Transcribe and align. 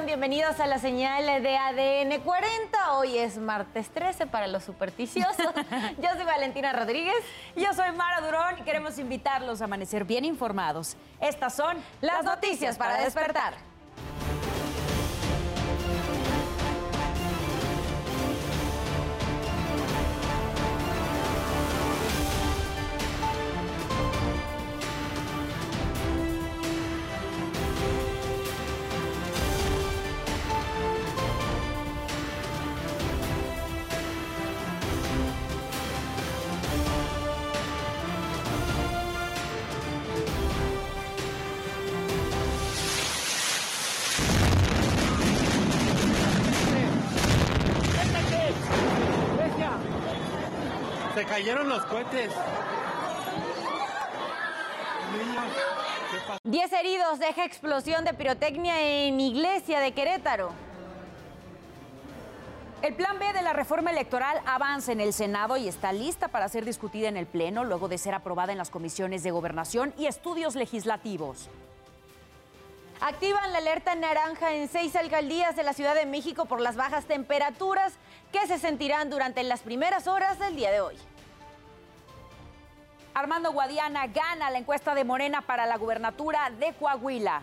Sean 0.00 0.06
bienvenidos 0.06 0.58
a 0.60 0.66
la 0.66 0.78
señal 0.78 1.42
de 1.42 1.56
ADN 1.56 2.20
40. 2.22 2.92
Hoy 2.94 3.18
es 3.18 3.36
martes 3.36 3.90
13 3.90 4.26
para 4.26 4.46
los 4.46 4.64
supersticiosos. 4.64 5.36
Yo 6.02 6.08
soy 6.16 6.24
Valentina 6.24 6.72
Rodríguez. 6.72 7.22
Yo 7.54 7.74
soy 7.74 7.92
Mara 7.92 8.22
Durón 8.22 8.58
y 8.58 8.62
queremos 8.62 8.98
invitarlos 8.98 9.60
a 9.60 9.64
amanecer 9.64 10.04
bien 10.04 10.24
informados. 10.24 10.96
Estas 11.20 11.54
son 11.54 11.76
las, 12.00 12.24
noticias 12.24 12.78
para 12.78 13.02
despertar. 13.02 13.54
Cayeron 51.30 51.68
los 51.68 51.84
cohetes. 51.84 52.32
Diez 56.42 56.72
heridos 56.72 57.20
deja 57.20 57.44
explosión 57.44 58.04
de 58.04 58.14
pirotecnia 58.14 58.80
en 58.80 59.20
iglesia 59.20 59.78
de 59.78 59.92
Querétaro. 59.92 60.50
El 62.82 62.94
plan 62.94 63.20
B 63.20 63.32
de 63.32 63.42
la 63.42 63.52
reforma 63.52 63.92
electoral 63.92 64.40
avanza 64.44 64.90
en 64.90 65.00
el 65.00 65.12
Senado 65.12 65.56
y 65.56 65.68
está 65.68 65.92
lista 65.92 66.26
para 66.28 66.48
ser 66.48 66.64
discutida 66.64 67.08
en 67.08 67.16
el 67.16 67.26
Pleno 67.26 67.62
luego 67.62 67.86
de 67.86 67.98
ser 67.98 68.14
aprobada 68.14 68.50
en 68.50 68.58
las 68.58 68.70
comisiones 68.70 69.22
de 69.22 69.30
gobernación 69.30 69.94
y 69.96 70.06
estudios 70.06 70.56
legislativos. 70.56 71.48
Activan 73.00 73.52
la 73.52 73.58
alerta 73.58 73.94
naranja 73.94 74.54
en 74.54 74.68
seis 74.68 74.96
alcaldías 74.96 75.54
de 75.54 75.62
la 75.62 75.74
Ciudad 75.74 75.94
de 75.94 76.06
México 76.06 76.46
por 76.46 76.60
las 76.60 76.74
bajas 76.74 77.04
temperaturas 77.04 77.92
que 78.32 78.48
se 78.48 78.58
sentirán 78.58 79.10
durante 79.10 79.44
las 79.44 79.60
primeras 79.60 80.08
horas 80.08 80.40
del 80.40 80.56
día 80.56 80.72
de 80.72 80.80
hoy. 80.80 80.96
Armando 83.14 83.52
Guadiana 83.52 84.06
gana 84.06 84.50
la 84.50 84.58
encuesta 84.58 84.94
de 84.94 85.04
Morena 85.04 85.42
para 85.42 85.66
la 85.66 85.76
gubernatura 85.76 86.50
de 86.50 86.72
Coahuila. 86.74 87.42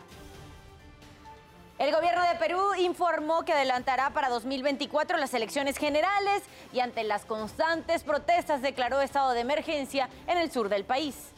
El 1.78 1.94
gobierno 1.94 2.24
de 2.24 2.36
Perú 2.36 2.74
informó 2.80 3.44
que 3.44 3.54
adelantará 3.54 4.10
para 4.10 4.30
2024 4.30 5.18
las 5.18 5.34
elecciones 5.34 5.78
generales 5.78 6.42
y 6.74 6.80
ante 6.80 7.04
las 7.04 7.26
constantes 7.26 8.04
protestas 8.04 8.62
declaró 8.64 9.02
estado 9.02 9.34
de 9.34 9.42
emergencia 9.42 10.10
en 10.26 10.40
el 10.40 10.52
sur 10.52 10.70
del 10.70 10.86
país. 10.86 11.34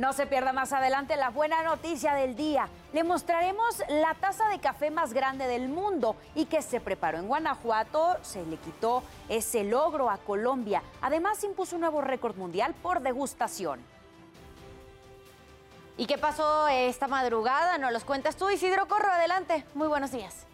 No 0.00 0.14
se 0.14 0.26
pierda 0.26 0.54
más 0.54 0.72
adelante 0.72 1.14
la 1.18 1.28
buena 1.28 1.62
noticia 1.62 2.14
del 2.14 2.34
día. 2.34 2.70
Le 2.94 3.04
mostraremos 3.04 3.82
la 3.90 4.14
taza 4.14 4.48
de 4.48 4.58
café 4.58 4.90
más 4.90 5.12
grande 5.12 5.46
del 5.46 5.68
mundo 5.68 6.16
y 6.34 6.46
que 6.46 6.62
se 6.62 6.80
preparó 6.80 7.18
en 7.18 7.28
Guanajuato. 7.28 8.16
Se 8.22 8.42
le 8.46 8.56
quitó 8.56 9.02
ese 9.28 9.62
logro 9.62 10.08
a 10.08 10.16
Colombia. 10.16 10.82
Además 11.02 11.44
impuso 11.44 11.74
un 11.74 11.82
nuevo 11.82 12.00
récord 12.00 12.34
mundial 12.36 12.72
por 12.82 13.02
degustación. 13.02 13.84
¿Y 15.98 16.06
qué 16.06 16.16
pasó 16.16 16.66
esta 16.68 17.06
madrugada? 17.06 17.76
Nos 17.76 17.92
los 17.92 18.04
cuentas 18.04 18.36
tú, 18.36 18.48
Isidro 18.48 18.88
Corro. 18.88 19.12
Adelante. 19.12 19.66
Muy 19.74 19.88
buenos 19.88 20.12
días. 20.12 20.46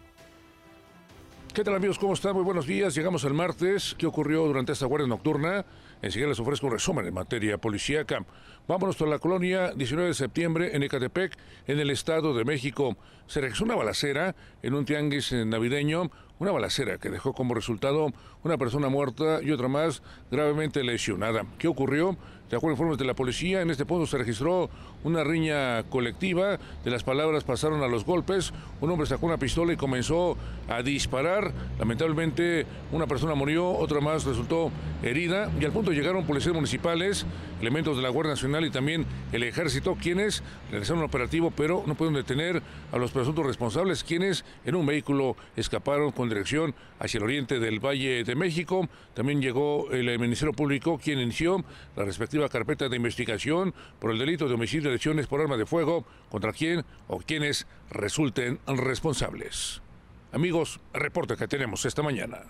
¿Qué 1.57 1.63
tal 1.63 1.73
amigos? 1.73 1.97
¿Cómo 1.97 2.13
están? 2.13 2.35
Muy 2.35 2.43
buenos 2.43 2.67
días. 2.67 2.93
Llegamos 2.93 3.25
al 3.25 3.33
martes. 3.33 3.95
¿Qué 3.97 4.05
ocurrió 4.05 4.45
durante 4.45 4.73
esta 4.73 4.85
guardia 4.85 5.07
nocturna? 5.07 5.65
Enseguida 6.03 6.29
les 6.29 6.39
ofrezco 6.39 6.67
un 6.67 6.73
resumen 6.73 7.07
en 7.07 7.15
materia 7.15 7.57
policíaca. 7.57 8.23
Vámonos 8.67 9.01
a 9.01 9.07
la 9.07 9.17
colonia 9.17 9.71
19 9.71 10.09
de 10.09 10.13
septiembre 10.13 10.75
en 10.75 10.83
Ecatepec, 10.83 11.35
en 11.65 11.79
el 11.79 11.89
Estado 11.89 12.35
de 12.35 12.45
México. 12.45 12.95
Se 13.25 13.41
registró 13.41 13.65
una 13.65 13.75
balacera 13.75 14.35
en 14.61 14.75
un 14.75 14.85
tianguis 14.85 15.33
navideño, 15.33 16.11
una 16.37 16.51
balacera 16.51 16.99
que 16.99 17.09
dejó 17.09 17.33
como 17.33 17.55
resultado 17.55 18.13
una 18.43 18.59
persona 18.59 18.89
muerta 18.89 19.41
y 19.41 19.49
otra 19.49 19.67
más 19.67 20.03
gravemente 20.29 20.83
lesionada. 20.83 21.43
¿Qué 21.57 21.67
ocurrió? 21.67 22.17
De 22.49 22.55
acuerdo 22.55 22.71
a 22.71 22.75
informes 22.75 22.97
de 22.97 23.03
la 23.03 23.13
policía, 23.13 23.61
en 23.61 23.69
este 23.71 23.85
punto 23.85 24.07
se 24.07 24.17
registró 24.17 24.69
una 25.03 25.21
riña 25.25 25.83
colectiva. 25.83 26.57
De 26.85 26.91
las 26.91 27.03
palabras 27.03 27.43
pasaron 27.43 27.83
a 27.83 27.87
los 27.87 28.05
golpes. 28.05 28.53
Un 28.79 28.89
hombre 28.89 29.05
sacó 29.05 29.25
una 29.25 29.37
pistola 29.37 29.73
y 29.73 29.75
comenzó 29.75 30.37
a 30.69 30.81
disparar. 30.81 31.51
Lamentablemente, 31.77 32.65
una 32.93 33.05
persona 33.05 33.35
murió, 33.35 33.69
otra 33.69 33.99
más 33.99 34.23
resultó 34.23 34.71
herida. 35.03 35.51
Y 35.59 35.65
al 35.65 35.73
punto 35.73 35.91
llegaron 35.91 36.25
policías 36.25 36.55
municipales, 36.55 37.25
elementos 37.59 37.97
de 37.97 38.03
la 38.03 38.09
Guardia 38.09 38.33
Nacional 38.33 38.65
y 38.65 38.69
también 38.69 39.05
el 39.33 39.43
Ejército, 39.43 39.97
quienes 40.01 40.41
realizaron 40.71 40.99
un 40.99 41.05
operativo, 41.05 41.51
pero 41.51 41.83
no 41.85 41.95
pudieron 41.95 42.15
detener 42.15 42.61
a 42.93 42.97
los 42.97 43.11
presuntos 43.11 43.45
responsables, 43.45 44.05
quienes 44.05 44.45
en 44.63 44.75
un 44.75 44.85
vehículo 44.85 45.35
escaparon 45.57 46.13
con 46.13 46.29
dirección 46.29 46.73
hacia 46.99 47.17
el 47.17 47.25
oriente 47.25 47.59
del 47.59 47.79
Valle 47.79 48.23
de 48.23 48.35
México. 48.35 48.87
También 49.13 49.41
llegó 49.41 49.91
el 49.91 50.17
Ministerio 50.17 50.53
Público, 50.53 50.97
quien 50.97 51.19
inició 51.19 51.63
la 51.95 52.05
respectiva 52.05 52.36
carpeta 52.49 52.89
de 52.89 52.95
investigación 52.95 53.73
por 53.99 54.11
el 54.11 54.19
delito 54.19 54.47
de 54.47 54.53
homicidio 54.53 54.89
y 54.89 54.93
lesiones 54.93 55.27
por 55.27 55.41
arma 55.41 55.57
de 55.57 55.65
fuego 55.65 56.05
contra 56.29 56.53
quien 56.53 56.85
o 57.07 57.19
quienes 57.19 57.65
resulten 57.89 58.59
responsables. 58.67 59.81
Amigos, 60.31 60.79
reporte 60.93 61.35
que 61.35 61.47
tenemos 61.47 61.85
esta 61.85 62.03
mañana. 62.03 62.43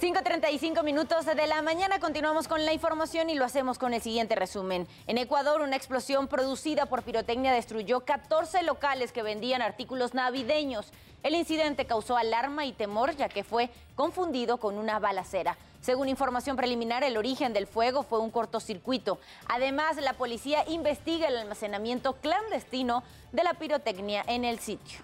5.35 0.00 0.84
minutos 0.84 1.26
de 1.26 1.46
la 1.48 1.60
mañana 1.60 1.98
continuamos 1.98 2.46
con 2.46 2.64
la 2.64 2.72
información 2.72 3.30
y 3.30 3.34
lo 3.34 3.44
hacemos 3.44 3.78
con 3.78 3.94
el 3.94 4.00
siguiente 4.00 4.36
resumen. 4.36 4.86
En 5.08 5.18
Ecuador, 5.18 5.60
una 5.60 5.74
explosión 5.74 6.28
producida 6.28 6.86
por 6.86 7.02
pirotecnia 7.02 7.52
destruyó 7.52 8.04
14 8.04 8.62
locales 8.62 9.10
que 9.10 9.24
vendían 9.24 9.60
artículos 9.60 10.14
navideños. 10.14 10.92
El 11.24 11.34
incidente 11.34 11.84
causó 11.84 12.16
alarma 12.16 12.64
y 12.64 12.72
temor 12.72 13.16
ya 13.16 13.28
que 13.28 13.42
fue 13.42 13.70
confundido 13.96 14.58
con 14.58 14.78
una 14.78 15.00
balacera. 15.00 15.58
Según 15.80 16.08
información 16.08 16.56
preliminar, 16.56 17.02
el 17.02 17.16
origen 17.16 17.52
del 17.52 17.66
fuego 17.66 18.04
fue 18.04 18.20
un 18.20 18.30
cortocircuito. 18.30 19.18
Además, 19.48 19.96
la 19.96 20.12
policía 20.12 20.62
investiga 20.68 21.26
el 21.26 21.38
almacenamiento 21.38 22.12
clandestino 22.14 23.02
de 23.32 23.42
la 23.42 23.54
pirotecnia 23.54 24.22
en 24.28 24.44
el 24.44 24.60
sitio. 24.60 25.00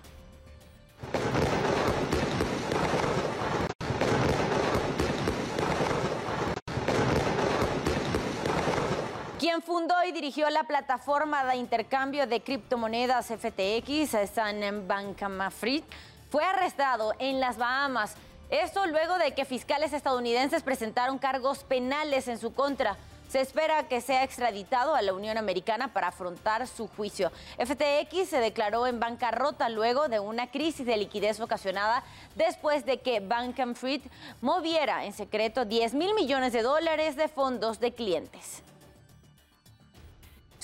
Quien 9.45 9.61
fundó 9.61 9.95
y 10.09 10.13
dirigió 10.13 10.49
la 10.49 10.63
plataforma 10.63 11.45
de 11.45 11.57
intercambio 11.57 12.27
de 12.27 12.41
criptomonedas 12.41 13.27
FTX, 13.27 14.33
Sam 14.33 14.89
Bankman-Fried, 14.89 15.85
fue 16.31 16.43
arrestado 16.43 17.13
en 17.19 17.41
las 17.41 17.59
Bahamas. 17.59 18.15
Esto 18.49 18.87
luego 18.87 19.19
de 19.19 19.35
que 19.35 19.45
fiscales 19.45 19.93
estadounidenses 19.93 20.63
presentaron 20.63 21.19
cargos 21.19 21.63
penales 21.63 22.27
en 22.29 22.39
su 22.39 22.55
contra. 22.55 22.97
Se 23.29 23.43
espera 23.43 23.87
que 23.87 24.01
sea 24.01 24.25
extraditado 24.25 24.95
a 24.95 25.03
la 25.03 25.13
Unión 25.13 25.37
Americana 25.37 25.93
para 25.93 26.09
afrontar 26.09 26.67
su 26.67 26.89
juicio. 26.89 27.31
FTX 27.59 28.27
se 28.27 28.41
declaró 28.41 28.87
en 28.87 28.99
bancarrota 28.99 29.69
luego 29.69 30.09
de 30.09 30.21
una 30.21 30.51
crisis 30.51 30.87
de 30.87 30.97
liquidez 30.97 31.39
ocasionada 31.41 32.03
después 32.35 32.87
de 32.87 33.03
que 33.03 33.21
Bankman-Fried 33.21 34.01
moviera 34.41 35.05
en 35.05 35.13
secreto 35.13 35.67
10 35.67 35.93
mil 35.93 36.15
millones 36.15 36.55
de 36.55 36.63
dólares 36.63 37.15
de 37.15 37.29
fondos 37.29 37.79
de 37.79 37.93
clientes. 37.93 38.63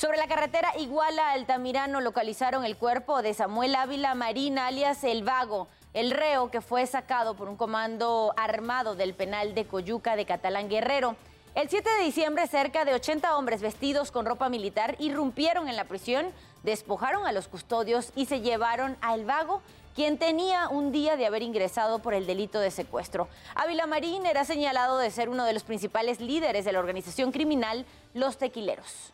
Sobre 0.00 0.16
la 0.16 0.28
carretera 0.28 0.72
Iguala 0.78 1.32
Altamirano 1.32 2.00
localizaron 2.00 2.64
el 2.64 2.78
cuerpo 2.78 3.20
de 3.20 3.34
Samuel 3.34 3.74
Ávila 3.74 4.14
Marín, 4.14 4.58
alias 4.58 5.04
El 5.04 5.24
Vago, 5.24 5.68
el 5.92 6.10
reo 6.10 6.50
que 6.50 6.62
fue 6.62 6.86
sacado 6.86 7.34
por 7.34 7.50
un 7.50 7.56
comando 7.56 8.32
armado 8.38 8.94
del 8.94 9.12
penal 9.12 9.54
de 9.54 9.66
Coyuca 9.66 10.16
de 10.16 10.24
Catalán 10.24 10.70
Guerrero. 10.70 11.16
El 11.54 11.68
7 11.68 11.86
de 11.98 12.04
diciembre, 12.04 12.46
cerca 12.46 12.86
de 12.86 12.94
80 12.94 13.36
hombres 13.36 13.60
vestidos 13.60 14.10
con 14.10 14.24
ropa 14.24 14.48
militar 14.48 14.96
irrumpieron 15.00 15.68
en 15.68 15.76
la 15.76 15.84
prisión, 15.84 16.32
despojaron 16.62 17.26
a 17.26 17.32
los 17.32 17.48
custodios 17.48 18.10
y 18.16 18.24
se 18.24 18.40
llevaron 18.40 18.96
a 19.02 19.14
El 19.14 19.26
Vago, 19.26 19.60
quien 19.94 20.16
tenía 20.16 20.70
un 20.70 20.92
día 20.92 21.16
de 21.16 21.26
haber 21.26 21.42
ingresado 21.42 21.98
por 21.98 22.14
el 22.14 22.26
delito 22.26 22.58
de 22.58 22.70
secuestro. 22.70 23.28
Ávila 23.54 23.86
Marín 23.86 24.24
era 24.24 24.46
señalado 24.46 24.96
de 24.96 25.10
ser 25.10 25.28
uno 25.28 25.44
de 25.44 25.52
los 25.52 25.64
principales 25.64 26.20
líderes 26.20 26.64
de 26.64 26.72
la 26.72 26.78
organización 26.78 27.32
criminal 27.32 27.84
Los 28.14 28.38
Tequileros. 28.38 29.12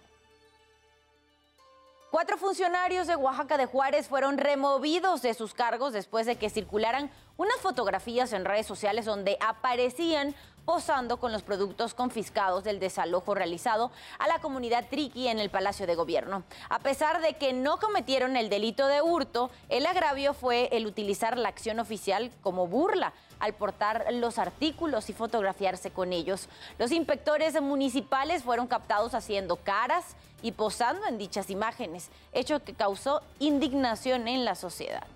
Cuatro 2.17 2.39
funcionarios 2.39 3.07
de 3.07 3.15
Oaxaca 3.15 3.59
de 3.59 3.67
Juárez 3.67 4.09
fueron 4.09 4.39
removidos 4.39 5.21
de 5.21 5.35
sus 5.35 5.53
cargos 5.53 5.93
después 5.93 6.25
de 6.25 6.37
que 6.37 6.49
circularan 6.49 7.11
unas 7.37 7.59
fotografías 7.59 8.33
en 8.33 8.47
redes 8.47 8.65
sociales 8.67 9.05
donde 9.05 9.37
aparecían 9.39 10.35
posando 10.67 11.19
con 11.19 11.33
los 11.33 11.43
productos 11.43 11.95
confiscados 11.95 12.65
del 12.65 12.81
desalojo 12.81 13.35
realizado 13.35 13.93
a 14.19 14.27
la 14.27 14.41
comunidad 14.41 14.85
Triqui 14.91 15.29
en 15.29 15.39
el 15.39 15.49
Palacio 15.49 15.87
de 15.87 15.95
Gobierno. 15.95 16.43
A 16.69 16.81
pesar 16.81 17.23
de 17.23 17.35
que 17.35 17.53
no 17.53 17.79
cometieron 17.79 18.37
el 18.37 18.51
delito 18.51 18.89
de 18.89 19.01
hurto, 19.01 19.51
el 19.69 19.87
agravio 19.87 20.35
fue 20.35 20.69
el 20.73 20.87
utilizar 20.87 21.39
la 21.39 21.49
acción 21.49 21.79
oficial 21.79 22.33
como 22.43 22.67
burla 22.67 23.15
al 23.39 23.55
portar 23.55 24.07
los 24.13 24.39
artículos 24.39 25.09
y 25.09 25.13
fotografiarse 25.13 25.93
con 25.93 26.13
ellos. 26.13 26.49
Los 26.79 26.91
inspectores 26.91 27.61
municipales 27.62 28.43
fueron 28.43 28.67
captados 28.67 29.15
haciendo 29.15 29.57
caras 29.57 30.17
y 30.43 30.53
posando 30.53 31.07
en 31.07 31.19
dichas 31.19 31.49
imágenes, 31.49 32.11
hecho 32.33 32.62
que 32.62 32.75
causó 32.75 33.23
indignación 33.39 34.27
en 34.27 34.45
la 34.45 34.57
sociedad. 34.57 35.07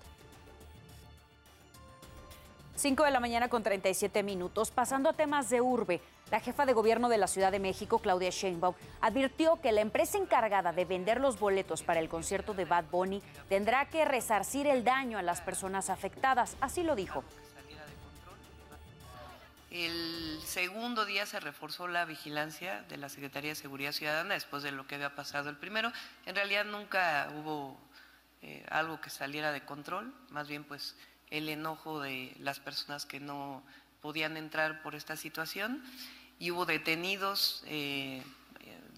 5 2.81 3.03
de 3.03 3.11
la 3.11 3.19
mañana 3.19 3.47
con 3.47 3.61
37 3.61 4.23
minutos. 4.23 4.71
Pasando 4.71 5.07
a 5.07 5.13
temas 5.13 5.51
de 5.51 5.61
urbe, 5.61 6.01
la 6.31 6.39
jefa 6.39 6.65
de 6.65 6.73
gobierno 6.73 7.09
de 7.09 7.19
la 7.19 7.27
Ciudad 7.27 7.51
de 7.51 7.59
México, 7.59 7.99
Claudia 7.99 8.31
Sheinbaum, 8.31 8.73
advirtió 9.01 9.61
que 9.61 9.71
la 9.71 9.81
empresa 9.81 10.17
encargada 10.17 10.73
de 10.73 10.85
vender 10.85 11.21
los 11.21 11.37
boletos 11.37 11.83
para 11.83 11.99
el 11.99 12.09
concierto 12.09 12.55
de 12.55 12.65
Bad 12.65 12.85
Bunny 12.85 13.21
tendrá 13.49 13.85
que 13.85 14.03
resarcir 14.03 14.65
el 14.65 14.83
daño 14.83 15.19
a 15.19 15.21
las 15.21 15.41
personas 15.41 15.91
afectadas. 15.91 16.57
Así 16.59 16.81
lo 16.81 16.95
dijo. 16.95 17.23
El 19.69 20.39
segundo 20.43 21.05
día 21.05 21.27
se 21.27 21.39
reforzó 21.39 21.87
la 21.87 22.05
vigilancia 22.05 22.81
de 22.89 22.97
la 22.97 23.09
Secretaría 23.09 23.51
de 23.51 23.55
Seguridad 23.55 23.91
Ciudadana 23.91 24.33
después 24.33 24.63
de 24.63 24.71
lo 24.71 24.87
que 24.87 24.95
había 24.95 25.13
pasado 25.13 25.51
el 25.51 25.57
primero. 25.57 25.93
En 26.25 26.33
realidad 26.33 26.65
nunca 26.65 27.29
hubo 27.37 27.77
eh, 28.41 28.65
algo 28.71 28.99
que 28.99 29.11
saliera 29.11 29.51
de 29.51 29.63
control, 29.63 30.11
más 30.31 30.47
bien 30.47 30.63
pues 30.63 30.95
el 31.31 31.49
enojo 31.49 31.99
de 32.01 32.35
las 32.39 32.59
personas 32.59 33.05
que 33.05 33.19
no 33.19 33.63
podían 34.01 34.37
entrar 34.37 34.83
por 34.83 34.93
esta 34.93 35.15
situación. 35.15 35.83
Y 36.39 36.51
hubo 36.51 36.65
detenidos 36.65 37.63
eh, 37.67 38.21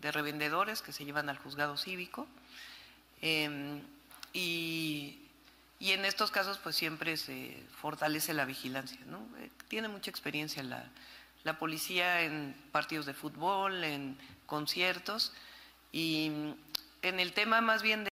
de 0.01 0.11
revendedores 0.11 0.81
que 0.81 0.91
se 0.91 1.05
llevan 1.05 1.29
al 1.29 1.37
juzgado 1.37 1.77
cívico. 1.77 2.27
Em, 3.21 3.81
y, 4.33 5.19
en 5.79 6.05
estos 6.05 6.31
casos 6.31 6.57
pues 6.57 6.75
siempre 6.75 7.17
se 7.17 7.61
fortalece 7.81 8.33
la 8.33 8.45
vigilancia. 8.45 8.99
Eh, 9.39 9.49
tiene 9.67 9.87
mucha 9.87 10.09
experiencia 10.09 10.63
la, 10.63 10.85
la 11.43 11.59
policía 11.59 12.21
en 12.21 12.55
partidos 12.71 13.05
de 13.05 13.13
fútbol, 13.13 13.83
en 13.83 14.17
conciertos. 14.45 15.33
Y 15.91 16.31
en 17.01 17.19
el 17.19 17.33
tema 17.33 17.61
más 17.61 17.83
bien 17.83 18.05
de 18.05 18.12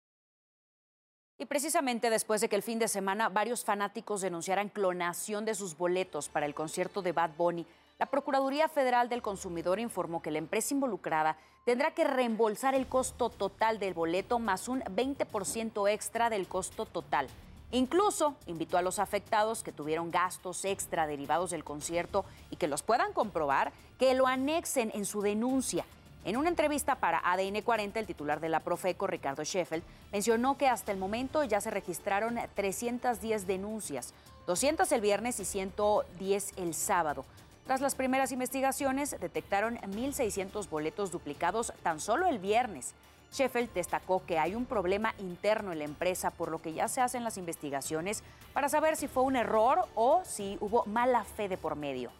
y 1.39 1.47
precisamente 1.47 2.11
después 2.11 2.41
de 2.41 2.49
que 2.49 2.57
el 2.57 2.63
fin 2.63 2.81
de 2.81 2.89
semana 2.89 3.29
varios 3.29 3.65
fanáticos 3.65 4.21
denunciaran 4.21 4.69
clonación 4.69 5.45
de 5.45 5.55
sus 5.55 5.77
boletos 5.79 6.29
para 6.29 6.47
el 6.47 6.55
concierto 6.55 7.01
de 7.01 7.13
Bad 7.13 7.31
Bunny, 7.39 7.65
la 7.99 8.07
Procuraduría 8.07 8.69
Federal 8.69 9.09
del 9.09 9.23
Consumidor 9.23 9.79
informó 9.79 10.21
que 10.21 10.33
la 10.33 10.39
empresa 10.39 10.75
involucrada 10.75 11.37
tendrá 11.65 11.93
que 11.93 12.05
reembolsar 12.05 12.75
el 12.75 12.87
costo 12.87 13.31
total 13.31 13.79
del 13.79 13.95
boleto 13.95 14.39
más 14.39 14.69
un 14.69 14.83
20% 14.83 15.91
extra 15.91 16.29
del 16.29 16.49
costo 16.49 16.87
total. 16.87 17.29
Incluso 17.71 18.35
invitó 18.47 18.79
a 18.79 18.83
los 18.83 18.99
afectados 18.99 19.63
que 19.63 19.73
tuvieron 19.73 20.11
gastos 20.11 20.65
extra 20.65 21.07
derivados 21.07 21.51
del 21.51 21.65
concierto 21.65 22.25
y 22.51 22.57
que 22.57 22.69
los 22.69 22.83
puedan 22.83 23.13
comprobar 23.13 23.73
que 23.99 24.15
lo 24.15 24.27
anexen 24.27 24.91
en 24.95 25.05
su 25.05 25.23
denuncia. 25.23 25.85
En 26.25 26.37
una 26.37 26.49
entrevista 26.49 26.97
para 26.97 27.21
ADN 27.25 27.63
40, 27.63 28.01
el 28.01 28.07
titular 28.07 28.41
de 28.41 28.49
la 28.49 28.61
Profeco, 28.61 29.07
Ricardo 29.07 29.45
Sheffield, 29.45 29.85
mencionó 30.13 30.59
que 30.59 30.69
hasta 30.69 30.93
el 30.93 30.99
momento 30.99 31.45
ya 31.45 31.61
se 31.61 31.71
registraron 31.71 32.39
310 32.55 33.47
denuncias, 33.47 34.13
200 34.47 34.91
el 34.93 35.01
viernes 35.01 35.41
y 35.41 35.45
110 35.45 36.53
el 36.57 36.75
sábado. 36.75 37.25
Tras 37.67 37.81
las 37.81 37.95
primeras 37.95 38.33
investigaciones, 38.33 39.17
detectaron 39.21 39.77
1.600 39.79 40.69
boletos 40.69 41.13
duplicados 41.13 41.73
tan 41.83 42.01
solo 42.01 42.27
el 42.27 42.39
viernes. 42.39 42.95
Sheffield 43.33 43.73
destacó 43.75 44.25
que 44.25 44.39
hay 44.39 44.55
un 44.55 44.65
problema 44.65 45.15
interno 45.19 45.73
en 45.73 45.79
la 45.79 45.85
empresa, 45.85 46.31
por 46.31 46.51
lo 46.51 46.61
que 46.61 46.73
ya 46.73 46.89
se 46.89 47.01
hacen 47.01 47.25
las 47.25 47.37
investigaciones 47.37 48.23
para 48.55 48.69
saber 48.69 48.97
si 48.97 49.07
fue 49.07 49.23
un 49.23 49.37
error 49.37 49.87
o 49.95 50.23
si 50.25 50.57
hubo 50.61 50.85
mala 50.87 51.25
fe 51.25 51.49
de 51.49 51.59
por 51.59 51.77
medio. 51.77 52.11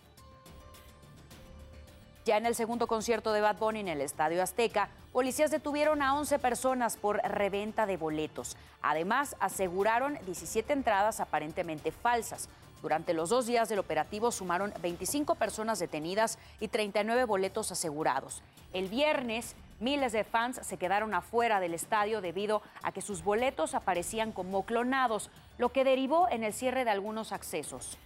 Ya 2.29 2.37
en 2.37 2.45
el 2.45 2.55
segundo 2.55 2.87
concierto 2.87 3.33
de 3.33 3.41
Bad 3.41 3.57
Bunny 3.57 3.81
en 3.81 3.89
el 3.89 4.03
Estadio 4.03 4.43
Azteca, 4.43 4.91
policías 5.15 5.51
detuvieron 5.51 6.03
a 6.03 6.15
11 6.15 6.39
personas 6.39 6.99
por 6.99 7.23
reventa 7.23 7.87
de 7.87 7.97
boletos. 7.97 8.55
Además, 8.83 9.35
aseguraron 9.41 10.19
17 10.27 10.75
entradas 10.75 11.21
aparentemente 11.21 11.91
falsas. 11.91 12.51
Durante 12.83 13.15
los 13.15 13.31
dos 13.31 13.47
días 13.47 13.71
del 13.71 13.79
operativo 13.79 14.31
sumaron 14.31 14.75
25 14.83 15.37
personas 15.37 15.79
detenidas 15.79 16.39
y 16.61 16.69
39 16.69 17.25
boletos 17.25 17.73
asegurados. 17.73 18.43
El 18.75 18.89
viernes, 18.89 19.57
miles 19.81 20.13
de 20.13 20.25
fans 20.25 20.61
se 20.63 20.77
quedaron 20.77 21.15
afuera 21.15 21.61
del 21.61 21.73
estadio 21.73 22.21
debido 22.21 22.61
a 22.83 22.93
que 22.93 23.01
sus 23.01 23.25
boletos 23.25 23.75
aparecían 23.75 24.33
como 24.33 24.67
clonados, 24.67 25.31
lo 25.57 25.71
que 25.71 25.83
derivó 25.83 26.29
en 26.29 26.45
el 26.45 26.53
cierre 26.53 26.85
de 26.85 26.91
algunos 26.91 27.33
accesos. 27.33 27.97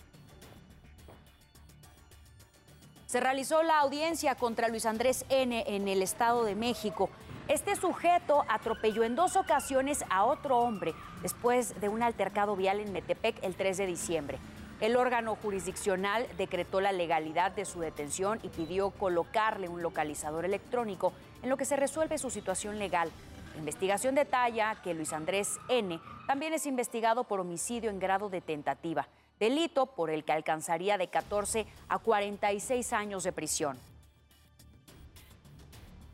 Se 3.12 3.20
realizó 3.20 3.62
la 3.62 3.80
audiencia 3.80 4.36
contra 4.36 4.68
Luis 4.68 4.86
Andrés 4.86 5.26
N. 5.28 5.64
en 5.66 5.86
el 5.86 6.00
Estado 6.00 6.44
de 6.44 6.54
México. 6.54 7.10
Este 7.46 7.76
sujeto 7.76 8.42
atropelló 8.48 9.04
en 9.04 9.16
dos 9.16 9.36
ocasiones 9.36 10.02
a 10.08 10.24
otro 10.24 10.60
hombre 10.60 10.94
después 11.20 11.78
de 11.78 11.90
un 11.90 12.02
altercado 12.02 12.56
vial 12.56 12.80
en 12.80 12.90
Metepec 12.90 13.36
el 13.44 13.54
3 13.54 13.76
de 13.76 13.86
diciembre. 13.86 14.38
El 14.80 14.96
órgano 14.96 15.36
jurisdiccional 15.36 16.26
decretó 16.38 16.80
la 16.80 16.90
legalidad 16.90 17.52
de 17.52 17.66
su 17.66 17.80
detención 17.80 18.40
y 18.42 18.48
pidió 18.48 18.88
colocarle 18.92 19.68
un 19.68 19.82
localizador 19.82 20.46
electrónico 20.46 21.12
en 21.42 21.50
lo 21.50 21.58
que 21.58 21.66
se 21.66 21.76
resuelve 21.76 22.16
su 22.16 22.30
situación 22.30 22.78
legal. 22.78 23.10
La 23.52 23.58
investigación 23.58 24.14
detalla 24.14 24.76
que 24.82 24.94
Luis 24.94 25.12
Andrés 25.12 25.58
N. 25.68 26.00
también 26.26 26.54
es 26.54 26.64
investigado 26.64 27.24
por 27.24 27.40
homicidio 27.40 27.90
en 27.90 27.98
grado 27.98 28.30
de 28.30 28.40
tentativa, 28.40 29.06
delito 29.42 29.86
por 29.86 30.08
el 30.10 30.22
que 30.22 30.30
alcanzaría 30.30 30.96
de 30.98 31.08
14 31.08 31.66
a 31.88 31.98
46 31.98 32.92
años 32.92 33.24
de 33.24 33.32
prisión. 33.32 33.76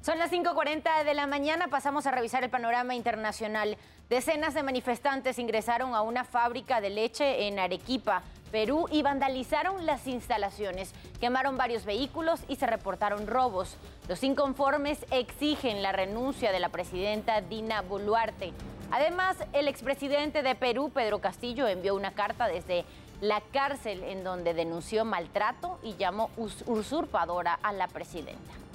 Son 0.01 0.19
las 0.19 0.33
5.40 0.33 1.05
de 1.05 1.13
la 1.13 1.27
mañana, 1.27 1.69
pasamos 1.69 2.07
a 2.07 2.11
revisar 2.11 2.43
el 2.43 2.49
panorama 2.49 2.95
internacional. 2.95 3.77
Decenas 4.09 4.55
de 4.55 4.63
manifestantes 4.63 5.39
ingresaron 5.39 5.95
a 5.95 6.01
una 6.01 6.25
fábrica 6.25 6.81
de 6.81 6.89
leche 6.89 7.47
en 7.47 7.59
Arequipa 7.59 8.23
Perú 8.51 8.87
y 8.91 9.03
vandalizaron 9.03 9.85
las 9.85 10.07
instalaciones. 10.07 10.95
Quemaron 11.21 11.59
varios 11.59 11.85
vehículos 11.85 12.41
y 12.49 12.57
se 12.57 12.67
reportaron 12.67 13.27
robos. 13.27 13.77
Los 14.09 14.23
inconformes 14.23 15.05
exigen 15.11 15.83
la 15.83 15.93
renuncia 15.93 16.51
de 16.51 16.61
la 16.61 16.71
presidenta 16.71 17.43
Dina 17.43 17.83
Boluarte. 17.83 18.55
Además, 18.91 19.37
el 19.53 19.69
expresidente 19.69 20.43
de 20.43 20.55
Perú, 20.55 20.91
Pedro 20.95 21.19
Castillo, 21.19 21.69
envió 21.69 21.95
una 21.95 22.13
carta 22.13 22.49
desde 22.49 22.87
la 23.21 23.41
cárcel 23.53 24.05
en 24.05 24.23
donde 24.25 24.55
denunció 24.55 25.05
maltrato 25.05 25.79
y 25.83 25.97
llamó 25.97 26.31
usurpadora 26.37 27.59
a 27.63 27.73
la 27.73 27.89
presidenta. 27.89 28.68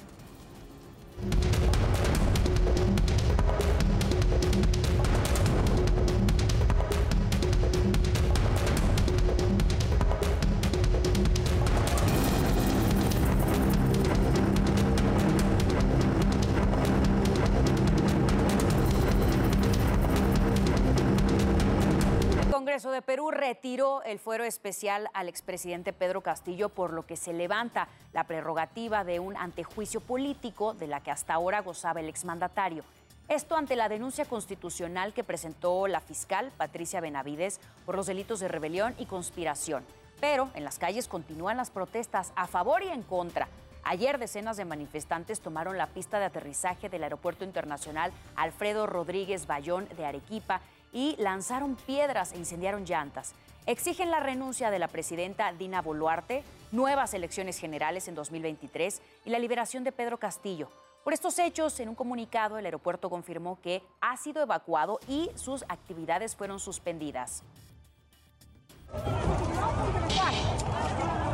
Congreso 22.84 23.02
de 23.02 23.02
Perú 23.02 23.32
retiró 23.32 24.04
el 24.04 24.20
fuero 24.20 24.44
especial 24.44 25.10
al 25.14 25.30
expresidente 25.30 25.94
Pedro 25.94 26.20
Castillo, 26.20 26.68
por 26.68 26.92
lo 26.92 27.06
que 27.06 27.16
se 27.16 27.32
levanta 27.32 27.88
la 28.12 28.26
prerrogativa 28.26 29.06
de 29.06 29.22
un 29.22 29.38
antejuicio 29.38 30.02
político 30.02 30.74
de 30.74 30.88
la 30.88 31.00
que 31.00 31.10
hasta 31.10 31.34
ahora 31.34 31.62
gozaba 31.62 32.02
el 32.02 32.10
exmandatario. 32.10 32.84
Esto 33.30 33.56
ante 33.56 33.78
la 33.78 33.88
denuncia 33.88 34.26
constitucional 34.26 35.14
que 35.14 35.24
presentó 35.24 35.88
la 35.88 36.02
fiscal 36.02 36.52
Patricia 36.58 37.00
Benavides 37.00 37.62
por 37.86 37.96
los 37.96 38.08
delitos 38.08 38.42
de 38.42 38.50
rebelión 38.50 38.96
y 38.98 39.06
conspiración. 39.06 39.86
Pero 40.20 40.50
en 40.54 40.66
las 40.66 40.78
calles 40.78 41.08
continúan 41.08 41.56
las 41.56 41.72
protestas 41.72 42.34
a 42.36 42.48
favor 42.48 42.84
y 42.84 42.90
en 42.90 43.04
contra. 43.04 43.48
Ayer 43.86 44.18
decenas 44.18 44.58
de 44.58 44.66
manifestantes 44.66 45.40
tomaron 45.40 45.78
la 45.78 45.88
pista 45.88 46.20
de 46.20 46.26
aterrizaje 46.26 46.90
del 46.90 47.04
Aeropuerto 47.04 47.46
Internacional 47.46 48.12
Alfredo 48.36 48.88
Rodríguez 48.88 49.48
Bayón 49.48 49.88
de 49.96 50.06
Arequipa 50.06 50.60
y 50.94 51.16
lanzaron 51.18 51.76
piedras 51.76 52.32
e 52.32 52.38
incendiaron 52.38 52.86
llantas. 52.86 53.34
Exigen 53.66 54.12
la 54.12 54.20
renuncia 54.20 54.72
de 54.72 54.80
la 54.80 54.88
presidenta 54.88 55.52
Dina 55.52 55.82
Boluarte, 55.82 56.44
nuevas 56.72 57.14
elecciones 57.14 57.58
generales 57.58 58.08
en 58.08 58.16
2023 58.16 59.02
y 59.26 59.30
la 59.30 59.40
liberación 59.40 59.84
de 59.84 59.92
Pedro 59.92 60.18
Castillo. 60.18 60.70
Por 61.04 61.14
estos 61.14 61.38
hechos, 61.40 61.80
en 61.82 61.90
un 61.90 61.96
comunicado, 61.96 62.58
el 62.58 62.66
aeropuerto 62.66 63.10
confirmó 63.10 63.60
que 63.62 63.84
ha 64.00 64.16
sido 64.16 64.42
evacuado 64.42 65.00
y 65.08 65.30
sus 65.36 65.64
actividades 65.68 66.36
fueron 66.36 66.60
suspendidas. 66.60 67.44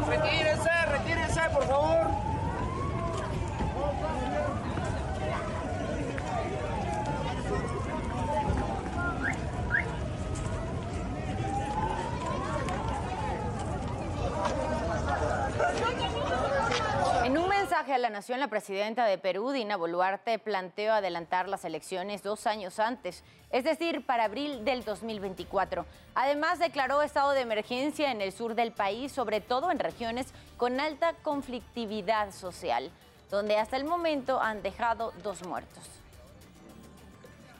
Retírense, 0.07 0.85
retírense, 0.87 1.41
por 1.53 1.67
favor. 1.67 2.29
En 17.25 17.37
un 17.37 17.53
mensaje 17.89 18.01
la 18.03 18.09
Nación, 18.11 18.39
la 18.39 18.49
presidenta 18.49 19.05
de 19.05 19.17
Perú, 19.17 19.49
Dina 19.49 19.75
Boluarte, 19.75 20.37
planteó 20.37 20.93
adelantar 20.93 21.49
las 21.49 21.65
elecciones 21.65 22.21
dos 22.21 22.45
años 22.45 22.77
antes, 22.77 23.23
es 23.49 23.63
decir, 23.63 24.05
para 24.05 24.25
abril 24.25 24.63
del 24.63 24.83
2024. 24.83 25.87
Además, 26.13 26.59
declaró 26.59 27.01
estado 27.01 27.31
de 27.31 27.41
emergencia 27.41 28.11
en 28.11 28.21
el 28.21 28.31
sur 28.31 28.53
del 28.53 28.73
país, 28.73 29.11
sobre 29.11 29.41
todo 29.41 29.71
en 29.71 29.79
regiones 29.79 30.27
con 30.57 30.79
alta 30.79 31.13
conflictividad 31.23 32.31
social, 32.31 32.91
donde 33.31 33.57
hasta 33.57 33.75
el 33.77 33.85
momento 33.85 34.39
han 34.39 34.61
dejado 34.61 35.11
dos 35.23 35.41
muertos 35.47 35.99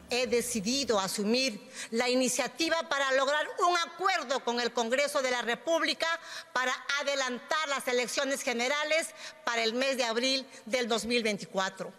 he 0.10 0.28
decidido 0.28 1.00
asumir 1.00 1.70
la 1.92 2.10
iniciativa 2.10 2.88
para 2.89 3.12
lograr 3.13 3.48
un 3.68 3.78
acuerdo 3.78 4.44
con 4.44 4.60
el 4.60 4.74
Congreso 4.74 5.22
de 5.22 5.32
la 5.32 5.42
República 5.42 6.08
para 6.54 6.74
adelantar 7.01 7.70
las 7.70 7.88
elecciones 7.88 8.42
generales 8.42 9.10
para 9.44 9.63
el 9.63 9.74
mes 9.74 9.98
de 9.98 10.06
abril 10.06 10.48
del 10.66 10.88
2024. 10.88 11.92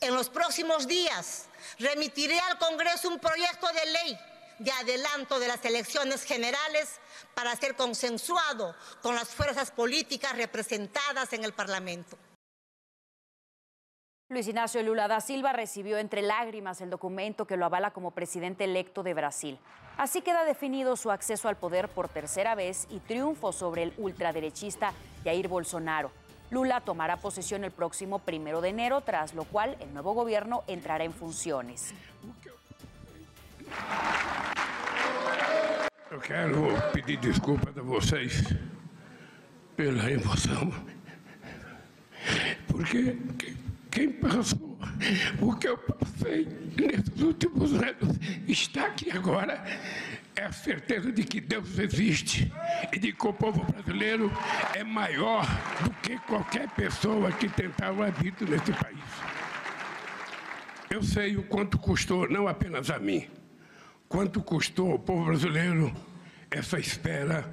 En 0.00 0.14
los 0.14 0.28
próximos 0.28 0.86
días 0.86 1.46
remitiré 1.78 2.38
al 2.40 2.58
Congreso 2.58 3.08
un 3.08 3.18
proyecto 3.18 3.66
de 3.68 3.92
ley 3.92 4.18
de 4.58 4.72
adelanto 4.72 5.38
de 5.38 5.48
las 5.48 5.64
elecciones 5.64 6.24
generales 6.24 6.88
para 7.34 7.54
ser 7.56 7.76
consensuado 7.76 8.74
con 9.02 9.14
las 9.14 9.28
fuerzas 9.28 9.70
políticas 9.70 10.36
representadas 10.36 11.32
en 11.32 11.44
el 11.44 11.52
Parlamento. 11.52 12.18
Luis 14.30 14.46
Ignacio 14.46 14.82
Lula 14.82 15.08
da 15.08 15.22
Silva 15.22 15.54
recibió 15.54 15.96
entre 15.96 16.20
lágrimas 16.20 16.82
el 16.82 16.90
documento 16.90 17.46
que 17.46 17.56
lo 17.56 17.64
avala 17.64 17.92
como 17.92 18.10
presidente 18.10 18.64
electo 18.64 19.02
de 19.02 19.14
Brasil. 19.14 19.58
Así 19.96 20.20
queda 20.20 20.44
definido 20.44 20.96
su 20.96 21.10
acceso 21.10 21.48
al 21.48 21.56
poder 21.56 21.88
por 21.88 22.10
tercera 22.10 22.54
vez 22.54 22.86
y 22.90 23.00
triunfo 23.00 23.52
sobre 23.52 23.84
el 23.84 23.94
ultraderechista 23.96 24.92
Jair 25.24 25.48
Bolsonaro. 25.48 26.10
Lula 26.50 26.82
tomará 26.82 27.16
posesión 27.16 27.64
el 27.64 27.70
próximo 27.70 28.18
primero 28.18 28.60
de 28.60 28.68
enero, 28.68 29.00
tras 29.00 29.32
lo 29.32 29.44
cual 29.44 29.78
el 29.80 29.94
nuevo 29.94 30.12
gobierno 30.12 30.62
entrará 30.66 31.04
en 31.04 31.14
funciones. 31.14 31.94
Eu 36.10 36.20
quero 36.20 36.68
pedir 36.92 37.18
desculpas 37.18 37.76
a 37.76 37.82
vocês 37.82 38.42
pela 39.74 40.10
emoção, 40.10 40.72
porque 42.66 43.16
quem 43.98 44.12
passou 44.12 44.78
o 45.40 45.56
que 45.56 45.66
eu 45.66 45.76
passei 45.76 46.46
nesses 46.76 47.20
últimos 47.20 47.72
anos 47.72 48.16
está 48.46 48.86
aqui 48.86 49.10
agora 49.10 49.60
é 50.36 50.44
a 50.44 50.52
certeza 50.52 51.10
de 51.10 51.24
que 51.24 51.40
Deus 51.40 51.76
existe 51.80 52.52
e 52.92 52.98
de 53.00 53.12
que 53.12 53.26
o 53.26 53.32
povo 53.32 53.64
brasileiro 53.64 54.30
é 54.72 54.84
maior 54.84 55.44
do 55.82 55.90
que 56.00 56.16
qualquer 56.20 56.68
pessoa 56.70 57.32
que 57.32 57.48
tentar 57.48 57.90
o 57.90 58.04
habito 58.04 58.44
nesse 58.44 58.72
país. 58.72 59.02
Eu 60.88 61.02
sei 61.02 61.36
o 61.36 61.42
quanto 61.42 61.76
custou, 61.76 62.30
não 62.30 62.46
apenas 62.46 62.90
a 62.90 63.00
mim, 63.00 63.26
quanto 64.08 64.40
custou 64.40 64.92
ao 64.92 64.98
povo 65.00 65.24
brasileiro 65.24 65.92
essa 66.48 66.78
espera 66.78 67.44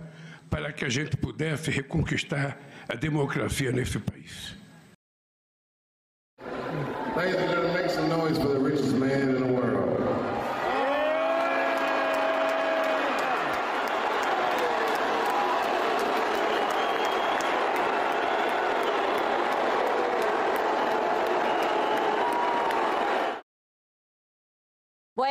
para 0.47 0.71
que 0.71 0.85
a 0.85 0.89
gente 0.89 1.17
pudesse 1.17 1.71
reconquistar 1.71 2.55
a 2.87 2.93
democracia 2.93 3.71
nesse 3.71 3.97
país. 3.97 4.64
Some 7.95 8.09
noise 8.09 8.37
for 8.37 8.49
the 8.49 8.59
richest 8.59 8.93
man 8.95 9.21
in 9.21 9.39
the 9.39 9.47
world. 9.47 9.74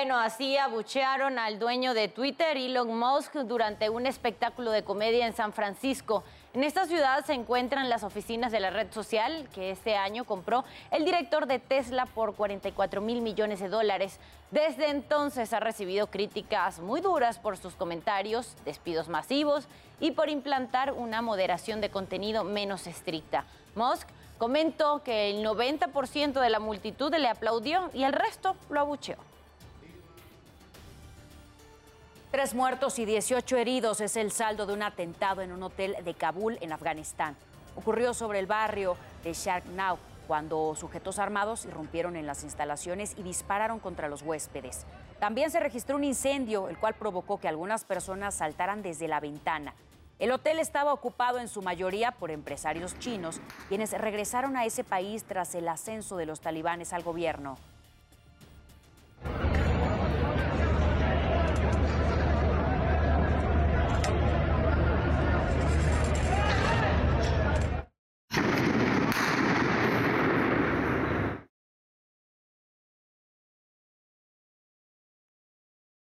Bueno, 0.04 0.18
así 0.18 0.58
abuchearon 0.58 1.38
al 1.38 1.58
dueño 1.58 1.94
de 1.94 2.08
Twitter, 2.08 2.58
Elon 2.58 2.94
Musk, 2.94 3.36
durante 3.36 3.88
un 3.88 4.06
espectáculo 4.06 4.70
de 4.70 4.84
comedia 4.84 5.26
en 5.26 5.32
San 5.34 5.54
Francisco. 5.54 6.24
En 6.52 6.62
esta 6.62 6.84
ciudad 6.84 7.24
se 7.24 7.32
encuentran 7.32 7.88
las 7.88 8.04
oficinas 8.04 8.52
de 8.52 8.60
la 8.60 8.68
red 8.68 8.92
social 8.92 9.48
que 9.54 9.70
este 9.70 9.96
año 9.96 10.24
compró 10.24 10.62
el 10.90 11.06
director 11.06 11.46
de 11.46 11.58
Tesla 11.58 12.04
por 12.04 12.34
44 12.34 13.00
mil 13.00 13.22
millones 13.22 13.60
de 13.60 13.70
dólares. 13.70 14.20
Desde 14.50 14.90
entonces 14.90 15.54
ha 15.54 15.60
recibido 15.60 16.08
críticas 16.08 16.80
muy 16.80 17.00
duras 17.00 17.38
por 17.38 17.56
sus 17.56 17.74
comentarios, 17.74 18.56
despidos 18.66 19.08
masivos 19.08 19.68
y 20.00 20.10
por 20.10 20.28
implantar 20.28 20.92
una 20.92 21.22
moderación 21.22 21.80
de 21.80 21.88
contenido 21.88 22.44
menos 22.44 22.86
estricta. 22.86 23.46
Musk 23.74 24.06
comentó 24.36 25.02
que 25.02 25.30
el 25.30 25.42
90% 25.42 26.40
de 26.42 26.50
la 26.50 26.60
multitud 26.60 27.10
le 27.14 27.28
aplaudió 27.28 27.88
y 27.94 28.02
el 28.04 28.12
resto 28.12 28.54
lo 28.68 28.80
abucheó. 28.80 29.16
Tres 32.34 32.52
muertos 32.52 32.98
y 32.98 33.04
18 33.04 33.56
heridos 33.58 34.00
es 34.00 34.16
el 34.16 34.32
saldo 34.32 34.66
de 34.66 34.72
un 34.72 34.82
atentado 34.82 35.40
en 35.40 35.52
un 35.52 35.62
hotel 35.62 35.94
de 36.04 36.14
Kabul, 36.14 36.58
en 36.60 36.72
Afganistán. 36.72 37.36
Ocurrió 37.76 38.12
sobre 38.12 38.40
el 38.40 38.46
barrio 38.46 38.96
de 39.22 39.34
Sharknau, 39.34 39.98
cuando 40.26 40.74
sujetos 40.74 41.20
armados 41.20 41.64
irrumpieron 41.64 42.16
en 42.16 42.26
las 42.26 42.42
instalaciones 42.42 43.14
y 43.16 43.22
dispararon 43.22 43.78
contra 43.78 44.08
los 44.08 44.22
huéspedes. 44.22 44.84
También 45.20 45.52
se 45.52 45.60
registró 45.60 45.94
un 45.94 46.02
incendio, 46.02 46.68
el 46.68 46.76
cual 46.76 46.94
provocó 46.94 47.38
que 47.38 47.46
algunas 47.46 47.84
personas 47.84 48.34
saltaran 48.34 48.82
desde 48.82 49.06
la 49.06 49.20
ventana. 49.20 49.72
El 50.18 50.32
hotel 50.32 50.58
estaba 50.58 50.92
ocupado 50.92 51.38
en 51.38 51.46
su 51.46 51.62
mayoría 51.62 52.10
por 52.10 52.32
empresarios 52.32 52.98
chinos, 52.98 53.40
quienes 53.68 53.92
regresaron 53.92 54.56
a 54.56 54.64
ese 54.64 54.82
país 54.82 55.22
tras 55.22 55.54
el 55.54 55.68
ascenso 55.68 56.16
de 56.16 56.26
los 56.26 56.40
talibanes 56.40 56.92
al 56.92 57.04
gobierno. 57.04 57.58